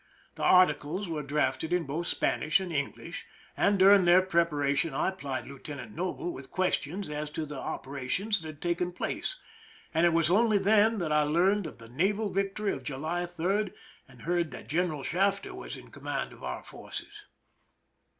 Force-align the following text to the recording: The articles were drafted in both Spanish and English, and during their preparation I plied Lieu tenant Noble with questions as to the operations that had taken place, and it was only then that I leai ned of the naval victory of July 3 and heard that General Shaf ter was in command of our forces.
The 0.33 0.41
articles 0.41 1.07
were 1.07 1.21
drafted 1.21 1.71
in 1.71 1.83
both 1.83 2.07
Spanish 2.07 2.59
and 2.59 2.73
English, 2.73 3.27
and 3.55 3.77
during 3.77 4.05
their 4.05 4.23
preparation 4.23 4.95
I 4.95 5.11
plied 5.11 5.45
Lieu 5.45 5.59
tenant 5.59 5.95
Noble 5.95 6.31
with 6.31 6.49
questions 6.49 7.07
as 7.07 7.29
to 7.29 7.45
the 7.45 7.59
operations 7.59 8.41
that 8.41 8.47
had 8.47 8.61
taken 8.63 8.93
place, 8.93 9.39
and 9.93 10.03
it 10.03 10.11
was 10.11 10.31
only 10.31 10.57
then 10.57 10.97
that 10.97 11.11
I 11.11 11.23
leai 11.25 11.55
ned 11.57 11.65
of 11.67 11.77
the 11.77 11.87
naval 11.87 12.31
victory 12.33 12.73
of 12.73 12.83
July 12.83 13.27
3 13.27 13.69
and 14.07 14.23
heard 14.23 14.49
that 14.49 14.67
General 14.67 15.03
Shaf 15.03 15.43
ter 15.43 15.53
was 15.53 15.77
in 15.77 15.91
command 15.91 16.33
of 16.33 16.43
our 16.43 16.63
forces. 16.63 17.25